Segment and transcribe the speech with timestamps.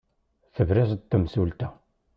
[0.55, 1.67] Tebra-as-d temsulta.